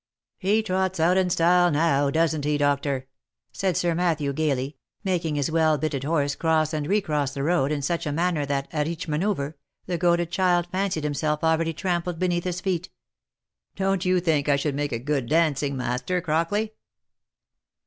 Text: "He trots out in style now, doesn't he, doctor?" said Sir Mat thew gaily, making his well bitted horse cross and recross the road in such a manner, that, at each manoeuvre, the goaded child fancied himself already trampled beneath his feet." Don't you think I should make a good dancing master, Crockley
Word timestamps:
"He 0.49 0.63
trots 0.63 0.99
out 0.99 1.15
in 1.15 1.29
style 1.29 1.69
now, 1.69 2.09
doesn't 2.09 2.43
he, 2.43 2.57
doctor?" 2.57 3.07
said 3.51 3.77
Sir 3.77 3.93
Mat 3.93 4.17
thew 4.17 4.33
gaily, 4.33 4.77
making 5.03 5.35
his 5.35 5.51
well 5.51 5.77
bitted 5.77 6.03
horse 6.05 6.33
cross 6.33 6.73
and 6.73 6.87
recross 6.87 7.35
the 7.35 7.43
road 7.43 7.71
in 7.71 7.83
such 7.83 8.07
a 8.07 8.11
manner, 8.11 8.43
that, 8.47 8.67
at 8.71 8.87
each 8.87 9.07
manoeuvre, 9.07 9.53
the 9.85 9.99
goaded 9.99 10.31
child 10.31 10.65
fancied 10.71 11.03
himself 11.03 11.43
already 11.43 11.71
trampled 11.71 12.17
beneath 12.17 12.45
his 12.45 12.61
feet." 12.61 12.89
Don't 13.75 14.03
you 14.03 14.19
think 14.19 14.49
I 14.49 14.55
should 14.55 14.73
make 14.73 14.91
a 14.91 14.97
good 14.97 15.29
dancing 15.29 15.77
master, 15.77 16.19
Crockley 16.19 16.71